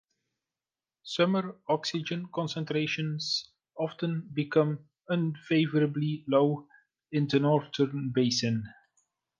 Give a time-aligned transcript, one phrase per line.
[1.03, 6.67] Summer oxygen concentrations often become unfavorably low
[7.11, 8.63] in the northern basin.